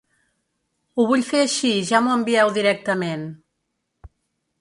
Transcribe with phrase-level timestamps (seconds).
[0.95, 3.29] Ho vull fer així ja m'ho envieu directament.